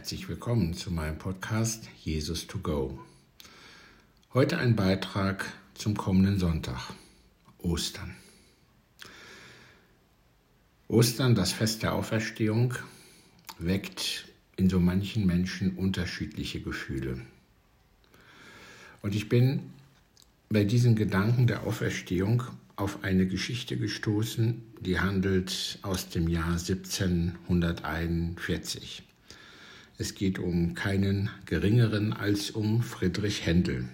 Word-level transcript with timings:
Herzlich 0.00 0.30
willkommen 0.30 0.72
zu 0.72 0.90
meinem 0.90 1.18
Podcast 1.18 1.86
Jesus 2.02 2.46
to 2.46 2.58
Go. 2.58 2.98
Heute 4.32 4.56
ein 4.56 4.74
Beitrag 4.74 5.52
zum 5.74 5.94
kommenden 5.94 6.38
Sonntag, 6.38 6.94
Ostern. 7.58 8.16
Ostern, 10.88 11.34
das 11.34 11.52
Fest 11.52 11.82
der 11.82 11.92
Auferstehung, 11.92 12.72
weckt 13.58 14.24
in 14.56 14.70
so 14.70 14.80
manchen 14.80 15.26
Menschen 15.26 15.76
unterschiedliche 15.76 16.62
Gefühle. 16.62 17.20
Und 19.02 19.14
ich 19.14 19.28
bin 19.28 19.64
bei 20.48 20.64
diesen 20.64 20.96
Gedanken 20.96 21.46
der 21.46 21.66
Auferstehung 21.66 22.44
auf 22.74 23.04
eine 23.04 23.26
Geschichte 23.26 23.76
gestoßen, 23.76 24.62
die 24.80 24.98
handelt 24.98 25.78
aus 25.82 26.08
dem 26.08 26.26
Jahr 26.26 26.52
1741. 26.52 29.02
Es 30.00 30.14
geht 30.14 30.38
um 30.38 30.72
keinen 30.72 31.28
geringeren 31.44 32.14
als 32.14 32.50
um 32.50 32.82
Friedrich 32.82 33.44
Händel. 33.44 33.86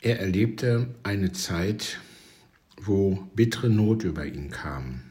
Er 0.00 0.18
erlebte 0.18 0.92
eine 1.04 1.30
Zeit, 1.30 2.00
wo 2.76 3.28
bittere 3.36 3.70
Not 3.70 4.02
über 4.02 4.26
ihn 4.26 4.50
kam. 4.50 5.02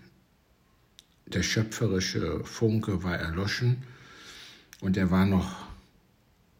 Der 1.27 1.43
schöpferische 1.43 2.43
Funke 2.43 3.01
war 3.01 3.17
erloschen 3.17 3.83
und 4.81 4.97
er 4.97 5.09
war 5.11 5.25
noch 5.25 5.65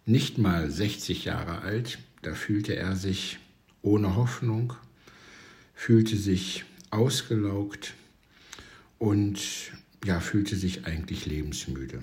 nicht 0.06 0.38
mal 0.38 0.72
60 0.72 1.26
Jahre 1.26 1.60
alt. 1.64 2.00
Da 2.22 2.36
fühlte 2.36 2.74
er 2.74 2.96
sich 2.96 3.40
ohne 3.82 4.16
Hoffnung, 4.16 4.72
fühlte 5.74 6.16
sich 6.16 6.64
ausgelaugt 6.90 7.96
und 8.98 9.42
ja, 10.06 10.22
fühlte 10.22 10.56
sich 10.56 10.86
eigentlich 10.86 11.26
lebensmüde. 11.26 12.02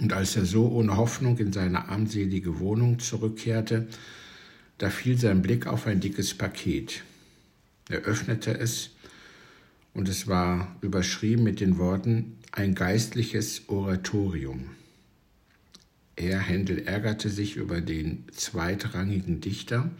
Und 0.00 0.12
als 0.12 0.36
er 0.36 0.44
so 0.44 0.68
ohne 0.68 0.96
Hoffnung 0.96 1.38
in 1.38 1.52
seine 1.52 1.88
armselige 1.88 2.58
Wohnung 2.58 2.98
zurückkehrte, 2.98 3.88
da 4.78 4.90
fiel 4.90 5.18
sein 5.18 5.42
Blick 5.42 5.66
auf 5.66 5.86
ein 5.86 6.00
dickes 6.00 6.34
Paket. 6.34 7.02
Er 7.88 8.00
öffnete 8.00 8.58
es 8.58 8.90
und 9.94 10.08
es 10.08 10.26
war 10.26 10.76
überschrieben 10.80 11.44
mit 11.44 11.60
den 11.60 11.78
Worten 11.78 12.36
ein 12.52 12.74
geistliches 12.74 13.68
Oratorium. 13.68 14.70
Er, 16.16 16.40
Händel, 16.40 16.80
ärgerte 16.86 17.30
sich 17.30 17.56
über 17.56 17.80
den 17.80 18.24
zweitrangigen 18.32 19.40
Dichter 19.40 19.90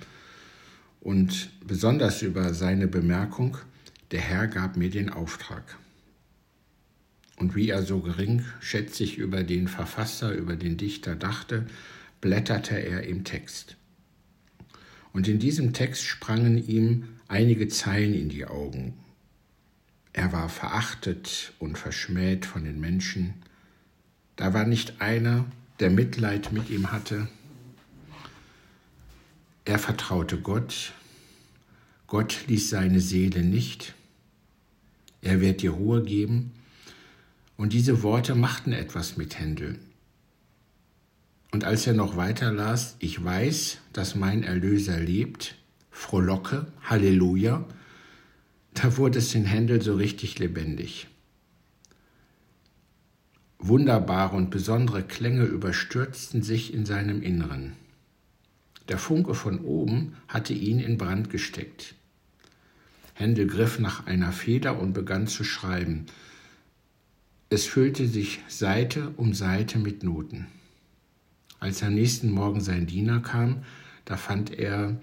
und 1.00 1.50
besonders 1.66 2.22
über 2.22 2.54
seine 2.54 2.86
Bemerkung, 2.86 3.56
der 4.10 4.20
Herr 4.20 4.46
gab 4.46 4.76
mir 4.76 4.90
den 4.90 5.10
Auftrag 5.10 5.78
und 7.42 7.56
wie 7.56 7.70
er 7.70 7.82
so 7.82 7.98
geringschätzig 7.98 9.18
über 9.18 9.42
den 9.42 9.66
Verfasser, 9.66 10.32
über 10.32 10.54
den 10.54 10.76
Dichter 10.76 11.16
dachte, 11.16 11.66
blätterte 12.20 12.76
er 12.76 13.02
im 13.02 13.24
Text. 13.24 13.76
Und 15.12 15.26
in 15.26 15.40
diesem 15.40 15.72
Text 15.72 16.04
sprangen 16.04 16.64
ihm 16.64 17.08
einige 17.26 17.66
Zeilen 17.66 18.14
in 18.14 18.28
die 18.28 18.46
Augen. 18.46 18.94
Er 20.12 20.32
war 20.32 20.48
verachtet 20.48 21.52
und 21.58 21.78
verschmäht 21.78 22.46
von 22.46 22.62
den 22.62 22.78
Menschen. 22.78 23.34
Da 24.36 24.54
war 24.54 24.64
nicht 24.64 25.00
einer, 25.00 25.44
der 25.80 25.90
Mitleid 25.90 26.52
mit 26.52 26.70
ihm 26.70 26.92
hatte. 26.92 27.26
Er 29.64 29.80
vertraute 29.80 30.38
Gott. 30.38 30.92
Gott 32.06 32.44
ließ 32.46 32.70
seine 32.70 33.00
Seele 33.00 33.42
nicht. 33.42 33.94
Er 35.22 35.40
wird 35.40 35.62
dir 35.62 35.72
Ruhe 35.72 36.04
geben 36.04 36.52
und 37.62 37.72
diese 37.72 38.02
Worte 38.02 38.34
machten 38.34 38.72
etwas 38.72 39.16
mit 39.16 39.38
Händel. 39.38 39.78
Und 41.52 41.62
als 41.62 41.86
er 41.86 41.94
noch 41.94 42.16
weiter 42.16 42.50
las, 42.50 42.96
ich 42.98 43.22
weiß, 43.22 43.78
dass 43.92 44.16
mein 44.16 44.42
Erlöser 44.42 44.98
lebt, 44.98 45.54
frohlocke, 45.92 46.66
Halleluja, 46.82 47.64
da 48.74 48.96
wurde 48.96 49.20
es 49.20 49.32
in 49.36 49.44
Händel 49.44 49.80
so 49.80 49.94
richtig 49.94 50.40
lebendig. 50.40 51.06
Wunderbare 53.60 54.34
und 54.34 54.50
besondere 54.50 55.04
Klänge 55.04 55.44
überstürzten 55.44 56.42
sich 56.42 56.74
in 56.74 56.84
seinem 56.84 57.22
Inneren. 57.22 57.74
Der 58.88 58.98
Funke 58.98 59.34
von 59.34 59.60
oben 59.60 60.16
hatte 60.26 60.52
ihn 60.52 60.80
in 60.80 60.98
Brand 60.98 61.30
gesteckt. 61.30 61.94
Händel 63.14 63.46
griff 63.46 63.78
nach 63.78 64.08
einer 64.08 64.32
Feder 64.32 64.80
und 64.80 64.94
begann 64.94 65.28
zu 65.28 65.44
schreiben. 65.44 66.06
Es 67.52 67.66
füllte 67.66 68.06
sich 68.08 68.40
Seite 68.48 69.12
um 69.18 69.34
Seite 69.34 69.78
mit 69.78 70.02
Noten. 70.02 70.46
Als 71.60 71.82
am 71.82 71.92
nächsten 71.92 72.30
Morgen 72.30 72.62
sein 72.62 72.86
Diener 72.86 73.20
kam, 73.20 73.62
da 74.06 74.16
fand 74.16 74.58
er 74.58 74.96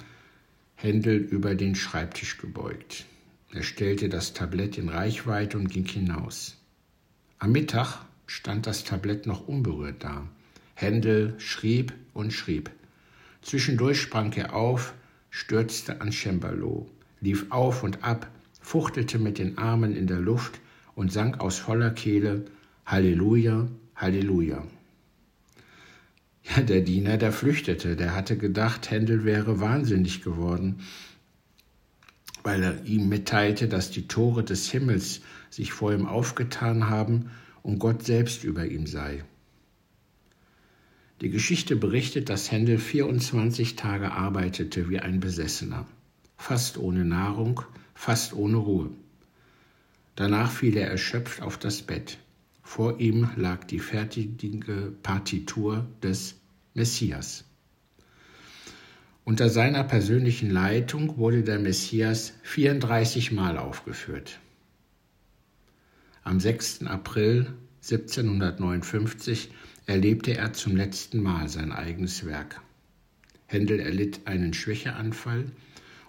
Händel 0.74 1.18
über 1.18 1.54
den 1.54 1.76
Schreibtisch 1.76 2.40
gebeugt. 2.40 3.06
Er 3.54 3.62
stellte 3.62 4.10
das 4.10 4.34
Tablett 4.34 4.80
in 4.80 4.90
Reichweite 4.90 5.60
und 5.60 5.70
ging 5.70 5.86
hinaus. 5.86 6.58
Am 7.38 7.52
Mittag 7.52 8.00
stand 8.26 8.66
das 8.66 8.84
Tablett 8.84 9.28
noch 9.28 9.48
unberührt 9.48 10.04
da. 10.04 10.28
Händel 10.74 11.36
schrieb 11.38 11.94
und 12.16 12.34
schrieb. 12.34 12.72
Zwischendurch 13.44 14.02
sprang 14.02 14.34
er 14.34 14.56
auf, 14.56 14.96
stürzte 15.30 16.02
an 16.02 16.12
Cembalo, 16.12 16.90
lief 17.22 17.46
auf 17.52 17.84
und 17.84 18.04
ab, 18.04 18.28
fuchtelte 18.60 19.20
mit 19.20 19.38
den 19.38 19.60
Armen 19.60 19.96
in 19.96 20.08
der 20.08 20.20
Luft 20.20 20.60
und 21.00 21.14
sang 21.14 21.36
aus 21.36 21.58
voller 21.58 21.92
Kehle 21.92 22.44
Halleluja, 22.86 23.70
Halleluja. 23.96 24.68
Ja, 26.44 26.62
der 26.62 26.82
Diener, 26.82 27.16
der 27.16 27.32
flüchtete, 27.32 27.96
der 27.96 28.14
hatte 28.14 28.38
gedacht, 28.38 28.92
Händel 28.92 29.24
wäre 29.24 29.62
wahnsinnig 29.62 30.22
geworden, 30.22 30.82
weil 32.44 32.62
er 32.64 32.84
ihm 32.84 33.08
mitteilte, 33.08 33.70
dass 33.70 33.92
die 33.92 34.10
Tore 34.10 34.44
des 34.44 34.70
Himmels 34.70 35.22
sich 35.50 35.72
vor 35.72 35.94
ihm 35.94 36.06
aufgetan 36.06 36.90
haben 36.90 37.32
und 37.64 37.80
Gott 37.80 38.04
selbst 38.04 38.44
über 38.44 38.66
ihm 38.66 38.86
sei. 38.86 39.24
Die 41.22 41.30
Geschichte 41.30 41.78
berichtet, 41.78 42.28
dass 42.28 42.52
Händel 42.52 42.78
24 42.78 43.78
Tage 43.78 44.12
arbeitete 44.12 44.90
wie 44.90 45.00
ein 45.00 45.22
Besessener, 45.22 45.88
fast 46.36 46.78
ohne 46.78 47.06
Nahrung, 47.06 47.62
fast 47.94 48.34
ohne 48.34 48.58
Ruhe. 48.58 48.90
Danach 50.20 50.52
fiel 50.52 50.76
er 50.76 50.90
erschöpft 50.90 51.42
auf 51.42 51.58
das 51.58 51.82
Bett. 51.82 52.18
Vor 52.62 53.00
ihm 53.00 53.30
lag 53.38 53.64
die 53.64 53.80
fertige 53.80 54.94
Partitur 55.02 55.88
des 56.04 56.36
Messias. 56.74 57.46
Unter 59.24 59.48
seiner 59.48 59.86
persönlichen 59.86 60.50
Leitung 60.52 61.18
wurde 61.18 61.44
der 61.44 61.58
Messias 61.58 62.34
34 62.44 63.32
Mal 63.32 63.58
aufgeführt. 63.58 64.42
Am 66.24 66.42
6. 66.42 66.84
April 66.84 67.54
1759 67.82 69.52
erlebte 69.86 70.36
er 70.36 70.52
zum 70.52 70.76
letzten 70.76 71.24
Mal 71.24 71.48
sein 71.48 71.72
eigenes 71.72 72.26
Werk. 72.26 72.60
Händel 73.46 73.80
erlitt 73.80 74.28
einen 74.28 74.54
Schwächeanfall 74.54 75.46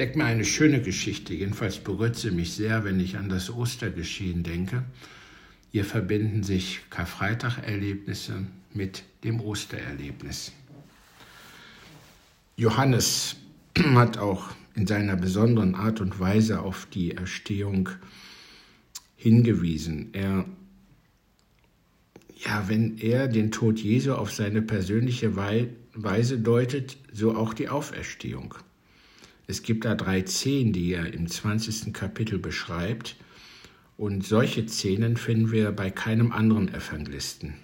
denke 0.00 0.16
mir 0.16 0.24
eine 0.24 0.46
schöne 0.46 0.80
Geschichte. 0.80 1.34
Jedenfalls 1.34 1.76
berührt 1.76 2.16
sie 2.16 2.30
mich 2.30 2.54
sehr, 2.54 2.84
wenn 2.84 2.98
ich 3.00 3.18
an 3.18 3.28
das 3.28 3.50
Ostergeschehen 3.50 4.42
denke. 4.42 4.82
Hier 5.72 5.84
verbinden 5.84 6.42
sich 6.42 6.80
Karfreitagerlebnisse 6.88 8.46
mit 8.72 9.04
dem 9.24 9.42
Ostererlebnis. 9.42 10.52
Johannes 12.56 13.36
hat 13.94 14.16
auch 14.16 14.48
in 14.74 14.86
seiner 14.86 15.16
besonderen 15.16 15.74
Art 15.74 16.00
und 16.00 16.18
Weise 16.18 16.60
auf 16.60 16.86
die 16.86 17.10
Erstehung 17.10 17.90
hingewiesen. 19.16 20.14
Er, 20.14 20.46
ja, 22.38 22.68
wenn 22.68 22.96
er 22.96 23.28
den 23.28 23.50
Tod 23.50 23.78
Jesu 23.78 24.14
auf 24.14 24.32
seine 24.32 24.62
persönliche 24.62 25.36
Weise 25.36 26.38
deutet, 26.38 26.96
so 27.12 27.36
auch 27.36 27.52
die 27.52 27.68
Auferstehung. 27.68 28.54
Es 29.50 29.64
gibt 29.64 29.84
da 29.84 29.96
drei 29.96 30.24
Szenen, 30.24 30.72
die 30.72 30.92
er 30.92 31.12
im 31.12 31.26
20. 31.26 31.92
Kapitel 31.92 32.38
beschreibt. 32.38 33.16
Und 33.96 34.24
solche 34.24 34.68
Szenen 34.68 35.16
finden 35.16 35.50
wir 35.50 35.72
bei 35.72 35.90
keinem 35.90 36.30
anderen 36.30 36.72
Evangelisten. 36.72 37.54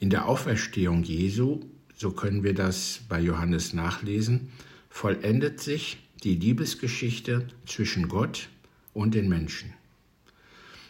In 0.00 0.08
der 0.08 0.26
Auferstehung 0.26 1.02
Jesu, 1.02 1.60
so 1.94 2.12
können 2.12 2.42
wir 2.44 2.54
das 2.54 3.02
bei 3.10 3.20
Johannes 3.20 3.74
nachlesen, 3.74 4.48
vollendet 4.88 5.60
sich 5.60 5.98
die 6.24 6.36
Liebesgeschichte 6.36 7.46
zwischen 7.66 8.08
Gott 8.08 8.48
und 8.94 9.14
den 9.14 9.28
Menschen. 9.28 9.74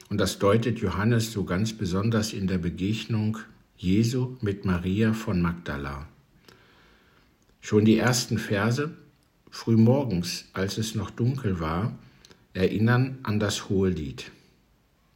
Und 0.08 0.18
das 0.18 0.38
deutet 0.38 0.78
Johannes 0.78 1.32
so 1.32 1.42
ganz 1.42 1.72
besonders 1.72 2.32
in 2.32 2.46
der 2.46 2.58
Begegnung 2.58 3.38
Jesu 3.76 4.36
mit 4.40 4.64
Maria 4.64 5.14
von 5.14 5.42
Magdala. 5.42 6.06
Schon 7.64 7.84
die 7.84 7.96
ersten 7.96 8.38
Verse, 8.38 8.90
frühmorgens, 9.48 10.46
als 10.52 10.78
es 10.78 10.96
noch 10.96 11.10
dunkel 11.10 11.60
war, 11.60 11.96
erinnern 12.54 13.18
an 13.22 13.38
das 13.38 13.68
hohe 13.68 13.88
Lied. 13.88 14.32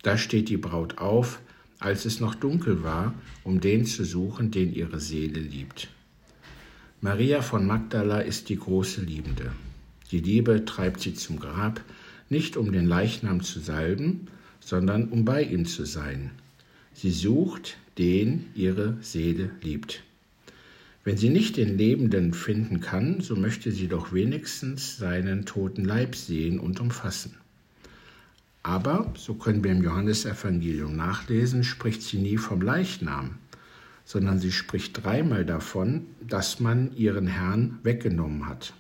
Da 0.03 0.17
steht 0.17 0.49
die 0.49 0.57
Braut 0.57 0.99
auf, 0.99 1.41
als 1.81 2.05
es 2.05 2.21
noch 2.21 2.37
dunkel 2.37 2.85
war, 2.85 3.15
um 3.43 3.61
den 3.61 3.85
zu 3.85 4.05
suchen, 4.05 4.53
den 4.53 4.73
ihre 4.73 5.01
Seele 5.01 5.41
liebt. 5.41 5.89
Maria 7.01 7.43
von 7.43 7.67
Magdala 7.67 8.21
ist 8.21 8.49
die 8.49 8.57
große 8.57 9.01
Liebende. 9.01 9.51
Die 10.13 10.21
Liebe 10.21 10.65
treibt 10.65 11.01
sie 11.01 11.15
zum 11.15 11.41
Grab, 11.41 11.83
nicht 12.29 12.57
um 12.57 12.71
den 12.71 12.87
Leichnam 12.87 13.43
zu 13.43 13.59
salben, 13.59 14.29
sondern 14.61 15.09
um 15.09 15.25
bei 15.25 15.43
ihm 15.43 15.67
zu 15.67 15.85
sein. 15.85 16.31
Sie 16.95 17.11
sucht 17.11 17.77
den 17.99 18.47
ihre 18.55 18.97
Seele 19.01 19.51
liebt. 19.63 20.06
Wenn 21.07 21.17
sie 21.17 21.29
nicht 21.29 21.57
den 21.57 21.79
Lebenden 21.79 22.35
finden 22.35 22.81
kann, 22.81 23.21
so 23.21 23.37
möchte 23.37 23.71
sie 23.71 23.87
doch 23.87 24.13
wenigstens 24.13 24.97
seinen 24.97 25.47
toten 25.47 25.85
Leib 25.85 26.17
sehen 26.17 26.59
und 26.59 26.81
umfassen. 26.81 27.37
Aber, 28.65 29.15
so 29.17 29.35
können 29.35 29.63
wir 29.63 29.71
im 29.71 29.85
Johannesevangelium 29.85 30.97
nachlesen, 30.97 31.63
spricht 31.63 32.03
sie 32.03 32.19
nie 32.19 32.39
vom 32.39 32.61
Leichnam, 32.61 33.37
sondern 34.05 34.41
sie 34.41 34.51
spricht 34.51 35.05
dreimal 35.05 35.45
davon, 35.45 36.07
dass 36.27 36.59
man 36.59 36.91
ihren 36.97 37.29
Herrn 37.29 37.79
weggenommen 37.85 38.49
hat. 38.49 38.73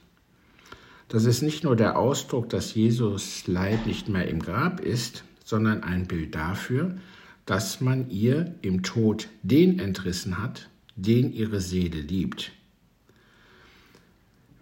Das 1.06 1.26
ist 1.26 1.42
nicht 1.42 1.62
nur 1.62 1.76
der 1.76 1.96
Ausdruck, 1.96 2.48
dass 2.48 2.74
Jesus 2.74 3.46
Leib 3.46 3.86
nicht 3.86 4.08
mehr 4.08 4.26
im 4.26 4.40
Grab 4.40 4.80
ist, 4.80 5.22
sondern 5.44 5.84
ein 5.84 6.08
Bild 6.08 6.34
dafür, 6.34 6.96
dass 7.44 7.80
man 7.80 8.10
ihr 8.10 8.52
im 8.62 8.82
Tod 8.82 9.28
den 9.44 9.78
entrissen 9.78 10.42
hat, 10.42 10.68
den 10.96 11.32
ihre 11.32 11.60
Seele 11.60 12.00
liebt. 12.00 12.52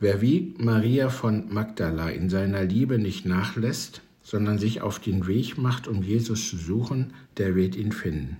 Wer 0.00 0.20
wie 0.20 0.54
Maria 0.58 1.08
von 1.08 1.52
Magdala 1.52 2.10
in 2.10 2.28
seiner 2.28 2.64
Liebe 2.64 2.98
nicht 2.98 3.24
nachlässt, 3.24 4.02
sondern 4.22 4.58
sich 4.58 4.80
auf 4.80 4.98
den 4.98 5.26
Weg 5.26 5.56
macht, 5.56 5.86
um 5.86 6.02
Jesus 6.02 6.48
zu 6.48 6.56
suchen, 6.56 7.14
der 7.36 7.54
wird 7.54 7.76
ihn 7.76 7.92
finden. 7.92 8.38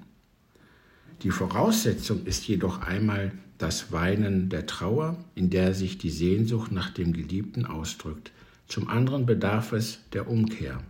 Die 1.23 1.31
Voraussetzung 1.31 2.27
ist 2.27 2.47
jedoch 2.49 2.81
einmal 2.81 3.33
das 3.59 3.93
Weinen 3.93 4.49
der 4.49 4.67
Trauer, 4.67 5.17
in 5.35 5.49
der 5.49 5.75
sich 5.75 5.97
die 5.97 6.11
Sehnsucht 6.11 6.73
nach 6.73 6.91
dem 6.91 7.13
Geliebten 7.13 7.65
ausdrückt. 7.65 8.33
Zum 8.67 8.89
anderen 8.89 9.25
bedarf 9.25 9.73
es 9.73 10.01
der 10.13 10.29
Umkehr. 10.29 10.83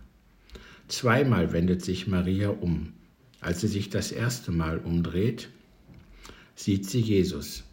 Zweimal 0.87 1.51
wendet 1.53 1.83
sich 1.83 2.07
Maria 2.07 2.49
um. 2.49 2.93
Als 3.39 3.61
sie 3.61 3.67
sich 3.67 3.89
das 3.89 4.11
erste 4.11 4.51
Mal 4.51 4.79
umdreht, 4.79 5.49
sieht 6.55 6.89
sie 6.89 7.01
Jesus. 7.01 7.63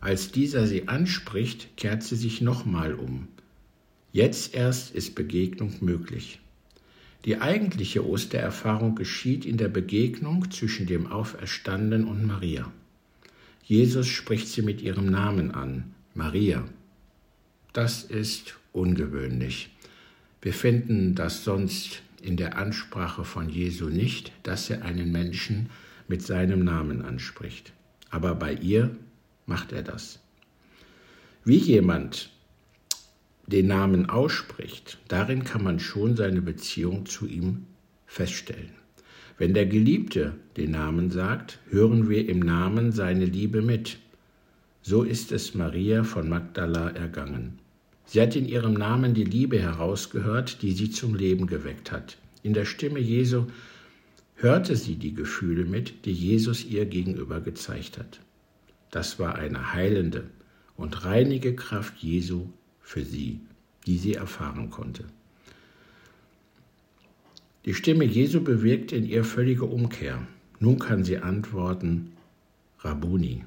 Als 0.00 0.30
dieser 0.30 0.66
sie 0.66 0.88
anspricht, 0.88 1.76
kehrt 1.76 2.02
sie 2.02 2.16
sich 2.16 2.40
nochmal 2.40 2.94
um. 2.94 3.28
Jetzt 4.12 4.54
erst 4.54 4.94
ist 4.94 5.14
Begegnung 5.14 5.74
möglich. 5.80 6.40
Die 7.24 7.40
eigentliche 7.40 8.06
Ostererfahrung 8.06 8.94
geschieht 8.94 9.44
in 9.44 9.56
der 9.56 9.68
Begegnung 9.68 10.50
zwischen 10.50 10.86
dem 10.86 11.08
Auferstandenen 11.08 12.06
und 12.06 12.24
Maria. 12.24 12.70
Jesus 13.64 14.06
spricht 14.06 14.46
sie 14.46 14.62
mit 14.62 14.80
ihrem 14.80 15.06
Namen 15.06 15.50
an, 15.50 15.92
Maria. 16.14 16.64
Das 17.72 18.04
ist 18.04 18.54
ungewöhnlich. 18.72 19.70
Wir 20.40 20.52
finden 20.52 21.16
das 21.16 21.42
sonst 21.42 22.02
in 22.22 22.36
der 22.36 22.56
Ansprache 22.56 23.24
von 23.24 23.48
Jesu 23.48 23.88
nicht, 23.88 24.30
dass 24.44 24.70
er 24.70 24.84
einen 24.84 25.10
Menschen 25.10 25.70
mit 26.06 26.22
seinem 26.22 26.62
Namen 26.62 27.02
anspricht. 27.02 27.72
Aber 28.10 28.34
bei 28.34 28.54
ihr 28.54 28.96
macht 29.46 29.72
er 29.72 29.82
das. 29.82 30.20
Wie 31.44 31.58
jemand 31.58 32.30
den 33.46 33.68
Namen 33.68 34.10
ausspricht, 34.10 34.98
darin 35.08 35.44
kann 35.44 35.62
man 35.62 35.78
schon 35.78 36.16
seine 36.16 36.42
Beziehung 36.42 37.06
zu 37.06 37.26
ihm 37.26 37.66
feststellen. 38.06 38.74
Wenn 39.38 39.54
der 39.54 39.66
Geliebte 39.66 40.34
den 40.56 40.72
Namen 40.72 41.10
sagt, 41.10 41.60
hören 41.68 42.08
wir 42.08 42.28
im 42.28 42.40
Namen 42.40 42.90
seine 42.90 43.26
Liebe 43.26 43.62
mit. 43.62 43.98
So 44.82 45.02
ist 45.02 45.30
es 45.30 45.54
Maria 45.54 46.04
von 46.04 46.28
Magdala 46.28 46.90
ergangen. 46.90 47.58
Sie 48.06 48.20
hat 48.20 48.34
in 48.34 48.46
ihrem 48.46 48.74
Namen 48.74 49.14
die 49.14 49.24
Liebe 49.24 49.60
herausgehört, 49.60 50.62
die 50.62 50.72
sie 50.72 50.90
zum 50.90 51.14
Leben 51.14 51.46
geweckt 51.46 51.92
hat. 51.92 52.16
In 52.42 52.54
der 52.54 52.64
Stimme 52.64 53.00
Jesu 53.00 53.46
hörte 54.36 54.76
sie 54.76 54.96
die 54.96 55.14
Gefühle 55.14 55.64
mit, 55.64 56.04
die 56.04 56.12
Jesus 56.12 56.64
ihr 56.64 56.86
gegenüber 56.86 57.40
gezeigt 57.40 57.98
hat. 57.98 58.20
Das 58.90 59.18
war 59.18 59.34
eine 59.34 59.72
heilende 59.72 60.24
und 60.76 61.04
reinige 61.04 61.54
Kraft 61.54 61.96
Jesu 61.98 62.46
für 62.80 63.04
sie, 63.04 63.40
die 63.86 63.98
sie 63.98 64.14
erfahren 64.14 64.70
konnte. 64.70 65.04
Die 67.64 67.74
Stimme 67.74 68.04
Jesu 68.04 68.42
bewirkt 68.42 68.92
in 68.92 69.06
ihr 69.06 69.24
völlige 69.24 69.64
Umkehr. 69.64 70.24
Nun 70.60 70.78
kann 70.78 71.02
sie 71.02 71.18
antworten, 71.18 72.12
Rabuni, 72.78 73.44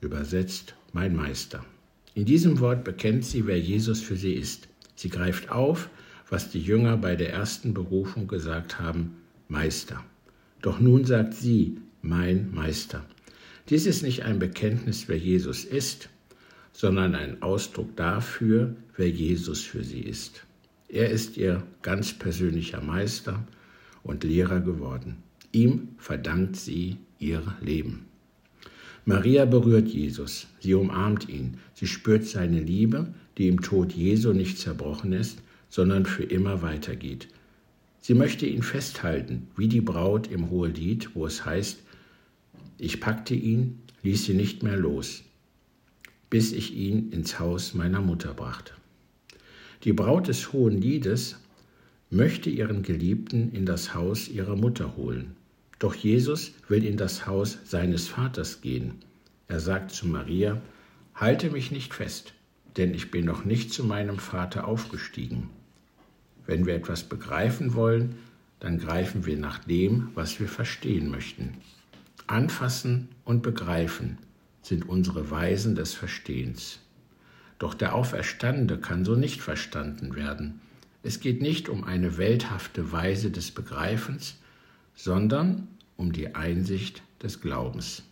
übersetzt 0.00 0.76
mein 0.92 1.16
Meister. 1.16 1.64
In 2.14 2.24
diesem 2.24 2.60
Wort 2.60 2.84
bekennt 2.84 3.24
sie, 3.24 3.46
wer 3.46 3.58
Jesus 3.58 4.00
für 4.00 4.16
sie 4.16 4.34
ist. 4.34 4.68
Sie 4.94 5.08
greift 5.08 5.50
auf, 5.50 5.88
was 6.28 6.50
die 6.50 6.60
Jünger 6.60 6.96
bei 6.96 7.16
der 7.16 7.32
ersten 7.32 7.74
Berufung 7.74 8.28
gesagt 8.28 8.78
haben, 8.78 9.16
Meister. 9.52 10.02
Doch 10.62 10.80
nun 10.80 11.04
sagt 11.04 11.34
sie, 11.34 11.76
mein 12.00 12.52
Meister. 12.54 13.04
Dies 13.68 13.84
ist 13.84 14.02
nicht 14.02 14.22
ein 14.22 14.38
Bekenntnis, 14.38 15.08
wer 15.08 15.18
Jesus 15.18 15.64
ist, 15.64 16.08
sondern 16.72 17.14
ein 17.14 17.42
Ausdruck 17.42 17.94
dafür, 17.94 18.74
wer 18.96 19.10
Jesus 19.10 19.60
für 19.60 19.84
sie 19.84 20.00
ist. 20.00 20.46
Er 20.88 21.10
ist 21.10 21.36
ihr 21.36 21.62
ganz 21.82 22.14
persönlicher 22.14 22.80
Meister 22.80 23.46
und 24.02 24.24
Lehrer 24.24 24.60
geworden. 24.60 25.18
Ihm 25.52 25.88
verdankt 25.98 26.56
sie 26.56 26.96
ihr 27.18 27.42
Leben. 27.60 28.06
Maria 29.04 29.44
berührt 29.44 29.88
Jesus, 29.88 30.46
sie 30.60 30.72
umarmt 30.72 31.28
ihn, 31.28 31.58
sie 31.74 31.86
spürt 31.86 32.24
seine 32.24 32.60
Liebe, 32.60 33.12
die 33.36 33.48
im 33.48 33.60
Tod 33.60 33.92
Jesu 33.92 34.32
nicht 34.32 34.58
zerbrochen 34.58 35.12
ist, 35.12 35.42
sondern 35.68 36.06
für 36.06 36.24
immer 36.24 36.62
weitergeht. 36.62 37.28
Sie 38.02 38.14
möchte 38.14 38.46
ihn 38.46 38.64
festhalten, 38.64 39.46
wie 39.56 39.68
die 39.68 39.80
Braut 39.80 40.26
im 40.26 40.50
Hohelied, 40.50 41.14
wo 41.14 41.24
es 41.24 41.46
heißt, 41.46 41.78
ich 42.76 43.00
packte 43.00 43.36
ihn, 43.36 43.78
ließ 44.02 44.24
sie 44.24 44.34
nicht 44.34 44.64
mehr 44.64 44.76
los, 44.76 45.22
bis 46.28 46.50
ich 46.50 46.74
ihn 46.74 47.12
ins 47.12 47.38
Haus 47.38 47.74
meiner 47.74 48.00
Mutter 48.00 48.34
brachte. 48.34 48.72
Die 49.84 49.92
Braut 49.92 50.26
des 50.26 50.52
Hohen 50.52 50.80
Liedes 50.80 51.36
möchte 52.10 52.50
ihren 52.50 52.82
Geliebten 52.82 53.52
in 53.52 53.66
das 53.66 53.94
Haus 53.94 54.28
ihrer 54.28 54.56
Mutter 54.56 54.96
holen. 54.96 55.36
Doch 55.78 55.94
Jesus 55.94 56.54
will 56.66 56.84
in 56.84 56.96
das 56.96 57.28
Haus 57.28 57.58
seines 57.64 58.08
Vaters 58.08 58.62
gehen. 58.62 58.96
Er 59.46 59.60
sagt 59.60 59.92
zu 59.92 60.08
Maria, 60.08 60.60
Halte 61.14 61.50
mich 61.50 61.70
nicht 61.70 61.94
fest, 61.94 62.34
denn 62.76 62.94
ich 62.94 63.12
bin 63.12 63.26
noch 63.26 63.44
nicht 63.44 63.72
zu 63.72 63.84
meinem 63.84 64.18
Vater 64.18 64.66
aufgestiegen. 64.66 65.50
Wenn 66.46 66.66
wir 66.66 66.74
etwas 66.74 67.04
begreifen 67.04 67.74
wollen, 67.74 68.16
dann 68.60 68.78
greifen 68.78 69.26
wir 69.26 69.36
nach 69.36 69.58
dem, 69.58 70.08
was 70.14 70.38
wir 70.40 70.48
verstehen 70.48 71.10
möchten. 71.10 71.54
Anfassen 72.26 73.08
und 73.24 73.42
begreifen 73.42 74.18
sind 74.62 74.88
unsere 74.88 75.30
Weisen 75.30 75.74
des 75.74 75.94
Verstehens. 75.94 76.78
Doch 77.58 77.74
der 77.74 77.94
Auferstandene 77.94 78.80
kann 78.80 79.04
so 79.04 79.14
nicht 79.14 79.40
verstanden 79.40 80.14
werden. 80.14 80.60
Es 81.02 81.20
geht 81.20 81.42
nicht 81.42 81.68
um 81.68 81.84
eine 81.84 82.16
welthafte 82.16 82.92
Weise 82.92 83.30
des 83.30 83.50
Begreifens, 83.50 84.36
sondern 84.94 85.68
um 85.96 86.12
die 86.12 86.34
Einsicht 86.34 87.02
des 87.22 87.40
Glaubens. 87.40 88.04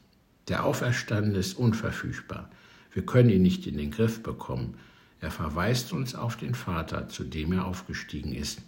Der 0.49 0.65
Auferstandene 0.65 1.39
ist 1.39 1.59
unverfügbar. 1.59 2.51
Wir 2.93 3.07
können 3.07 3.31
ihn 3.31 3.43
nicht 3.43 3.67
in 3.69 3.77
den 3.77 3.93
Griff 3.93 4.23
bekommen. 4.23 4.75
Er 5.21 5.31
verweist 5.31 5.93
uns 5.93 6.15
auf 6.15 6.37
den 6.37 6.55
Vater, 6.55 7.09
zu 7.09 7.25
dem 7.25 7.53
er 7.53 7.67
aufgestiegen 7.67 8.35
ist. 8.35 8.63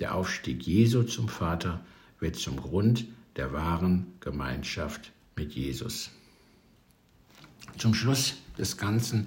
Der 0.00 0.14
Aufstieg 0.14 0.62
Jesu 0.62 1.02
zum 1.02 1.28
Vater 1.28 1.80
wird 2.18 2.36
zum 2.36 2.56
Grund 2.56 3.04
der 3.36 3.52
wahren 3.52 4.06
Gemeinschaft 4.20 5.12
mit 5.36 5.52
Jesus. 5.52 6.10
Zum 7.78 7.94
Schluss 7.94 8.34
des 8.58 8.76
ganzen 8.76 9.26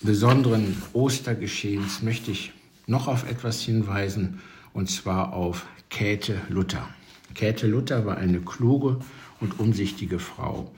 besonderen 0.00 0.80
Ostergeschehens 0.92 2.02
möchte 2.02 2.30
ich 2.30 2.52
noch 2.86 3.08
auf 3.08 3.28
etwas 3.28 3.60
hinweisen, 3.60 4.40
und 4.72 4.88
zwar 4.88 5.32
auf 5.32 5.66
Käthe 5.90 6.40
Luther. 6.48 6.88
Käthe 7.34 7.66
Luther 7.66 8.06
war 8.06 8.16
eine 8.16 8.40
kluge 8.40 9.00
und 9.40 9.58
umsichtige 9.58 10.18
Frau. 10.18 10.72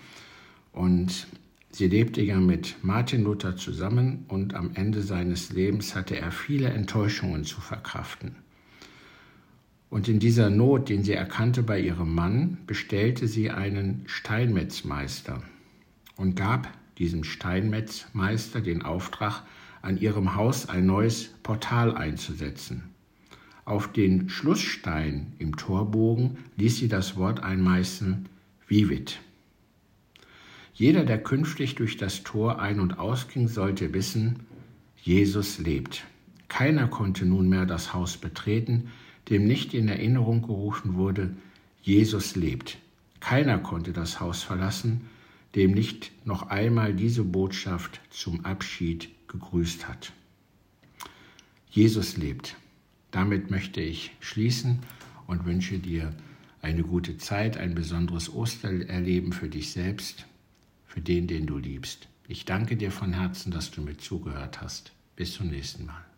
Und 0.73 1.27
sie 1.73 1.89
lebte 1.89 2.23
ja 2.23 2.39
mit 2.39 2.77
Martin 2.83 3.25
Luther 3.25 3.57
zusammen 3.57 4.25
und 4.29 4.55
am 4.55 4.71
Ende 4.75 5.03
seines 5.03 5.53
Lebens 5.53 5.95
hatte 5.95 6.17
er 6.17 6.31
viele 6.31 6.69
Enttäuschungen 6.69 7.45
zu 7.45 7.61
verkraften. 7.61 8.37
Und 9.91 10.09
in 10.09 10.21
dieser 10.21 10.49
Not, 10.49 10.89
den 10.89 11.05
sie 11.05 11.13
erkannte 11.13 11.63
bei 11.63 11.79
ihrem 11.81 12.15
Mann, 12.15 12.59
bestellte 12.67 13.29
sie 13.29 13.51
einen 13.51 14.05
Steinmetzmeister 14.07 15.43
und 16.17 16.35
gab 16.35 16.73
diesem 16.99 17.25
Steinmetzmeister 17.25 18.61
den 18.61 18.83
Auftrag, 18.83 19.43
an 19.83 19.99
ihrem 19.99 20.37
Haus 20.37 20.69
ein 20.69 20.87
neues 20.87 21.29
Portal 21.43 21.95
einzusetzen. 21.95 22.85
Auf 23.65 23.93
den 23.93 24.29
Schlussstein 24.29 25.33
im 25.39 25.57
Torbogen 25.57 26.39
ließ 26.57 26.79
sie 26.79 26.89
das 26.89 27.17
Wort 27.17 27.43
einmeißeln 27.43 28.29
Vivit. 28.67 29.21
Jeder, 30.75 31.05
der 31.05 31.23
künftig 31.23 31.75
durch 31.75 31.97
das 31.97 32.23
Tor 32.23 32.61
ein- 32.61 32.81
und 32.81 32.99
ausging, 32.99 33.49
sollte 33.49 33.93
wissen, 33.93 34.41
Jesus 35.03 35.59
lebt. 35.59 36.05
Keiner 36.49 36.89
konnte 36.89 37.27
nunmehr 37.27 37.67
das 37.67 37.93
Haus 37.93 38.17
betreten, 38.17 38.91
dem 39.29 39.47
nicht 39.47 39.75
in 39.75 39.89
Erinnerung 39.89 40.43
gerufen 40.43 40.95
wurde, 40.95 41.35
Jesus 41.83 42.37
lebt. 42.37 42.79
Keiner 43.21 43.59
konnte 43.59 43.93
das 43.93 44.21
Haus 44.21 44.43
verlassen, 44.43 45.03
dem 45.55 45.73
nicht 45.73 46.13
noch 46.27 46.49
einmal 46.49 46.95
diese 46.95 47.25
Botschaft 47.25 48.01
zum 48.11 48.45
Abschied 48.45 49.11
gegrüßt 49.29 49.89
hat. 49.89 50.13
Jesus 51.71 52.17
lebt. 52.17 52.57
Damit 53.11 53.51
möchte 53.51 53.81
ich 53.81 54.13
schließen 54.21 54.81
und 55.27 55.45
wünsche 55.45 55.79
dir 55.79 56.15
eine 56.63 56.83
gute 56.83 57.19
Zeit, 57.19 57.57
ein 57.57 57.75
besonderes 57.75 58.33
Ostererleben 58.33 59.33
für 59.33 59.49
dich 59.49 59.73
selbst, 59.73 60.27
für 60.93 61.01
den, 61.01 61.27
den 61.27 61.47
du 61.47 61.57
liebst. 61.57 62.07
Ich 62.29 62.45
danke 62.45 62.77
dir 62.77 62.93
von 62.93 63.15
Herzen, 63.15 63.51
dass 63.51 63.71
du 63.71 63.81
mir 63.81 63.97
zugehört 63.97 64.61
hast. 64.61 64.93
Bis 65.17 65.33
zum 65.33 65.49
nächsten 65.49 65.87
Mal. 65.87 66.12